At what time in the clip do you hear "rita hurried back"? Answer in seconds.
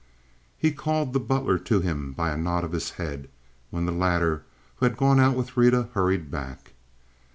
5.55-6.71